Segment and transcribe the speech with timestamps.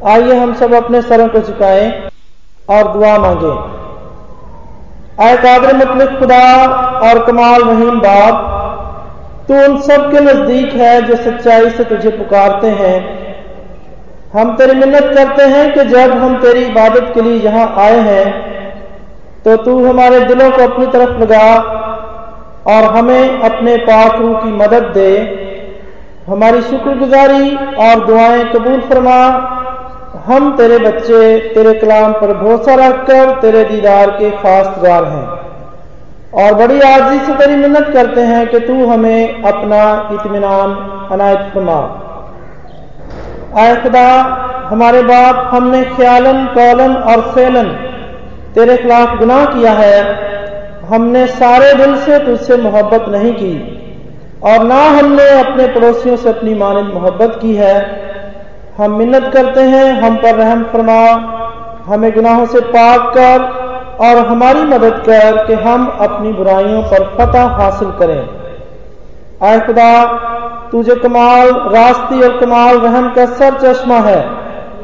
[0.00, 1.88] आइए हम सब अपने सरों को झुकाएँ
[2.68, 3.50] और दुआ मांगे।
[5.24, 6.44] आए कादर मतलब खुदा
[7.00, 8.46] और कमाल रहीम बाप,
[9.48, 12.96] तू उन सब के नज़दीक है जो सच्चाई से तुझे पुकारते हैं।
[14.32, 18.24] हम तेरी मिन्नत करते हैं कि जब हम तेरी इबादत के लिए यहाँ आए हैं
[19.44, 21.46] तो तू हमारे दिलों को अपनी तरफ़ लगा
[22.68, 25.12] और हमें अपने पाक रूह की मदद दे।
[26.26, 27.54] हमारी शुक्रगुजारी
[27.84, 29.20] और दुआएँ कबूल फरमा
[30.16, 35.40] हम तेरे बच्चे, तेरे कलाम पर भरोसा रखकर तेरे दीदार के खासगार हैं।
[36.34, 40.74] और बड़ी आर्जी से तेरी मिन्नत करते हैं कि तू हमें अपना इतमान
[41.12, 42.06] अनायत फरमा।
[43.58, 44.08] आए खुदा,
[44.66, 47.68] हमारे बाप हमने ख्यालन, कौलन और फैलन
[48.54, 50.30] तेरे खिलाफ गुनाह किया है।
[50.84, 53.76] हमने सारे दिल से तुझसे मोहब्बत नहीं की
[54.44, 57.99] और ना हमने अपने पड़ोसियों से अपनी मानद मोहब्बत की है।
[58.80, 61.02] हम मिन्नत करते हैं, हम पर रहम फरमा,
[61.86, 63.42] हमें गुनाहों से पाक कर
[64.06, 68.28] और हमारी मदद कर कि हम अपनी बुराइयों पर फतह हासिल करें।
[69.42, 70.04] आए खुदा,
[70.72, 74.30] तुझे कमाल, रास्ती और कमाल रहम का सर चश्मा है।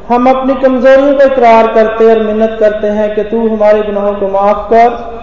[0.09, 4.29] हम अपनी कमजोरियों को इकरार करते और मिन्नत करते हैं कि तू हमारे गुनाहों को
[4.29, 5.17] माफ़ कर।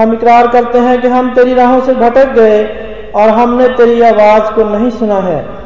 [0.00, 2.64] हम इकरार करते हैं कि हम तेरी राहों से भटक गए
[3.16, 5.61] और हमने तेरी आवाज़ को नहीं सुना है।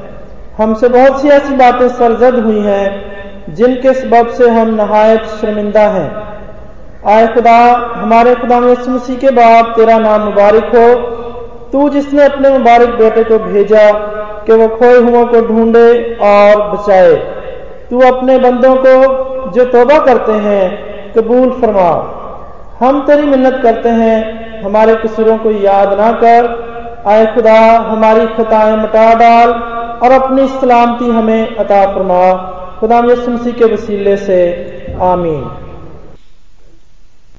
[0.59, 3.17] हमसे बहुत सी ऐसी बातें सरजद हुई हैं,
[3.55, 6.39] जिनके सबब से हम नहायत शर्मिंदा हैं।
[7.07, 7.59] आए खुदा,
[7.97, 10.95] हमारे खुदा मसीह के बाद तेरा नाम मुबारक हो।
[11.73, 13.93] तू जिसने अपने मुबारक बेटे को भेजा,
[14.47, 17.15] कि वो खोए हुओं को ढूंढे और बचाए।
[17.91, 18.95] तू अपने बंदों को
[19.51, 20.79] जो तोबा करते हैं,
[21.15, 22.13] कबूल फरमा।
[22.81, 26.67] हम तेरी मिन्नत करते हैं, हमारे कसूरों को याद ना कर।
[27.07, 32.23] आए खुदा, हमारी खताएँ मटा डाल और अपनी सलामती हमें अता फरमा।
[32.81, 34.41] खुदा यसुमसी के वसीले से
[35.03, 35.66] आमीन।